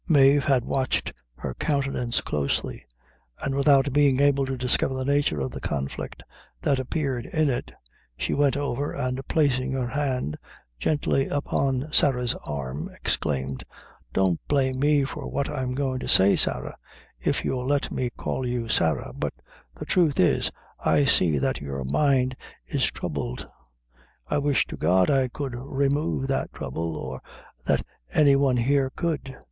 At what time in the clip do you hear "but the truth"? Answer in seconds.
19.15-20.19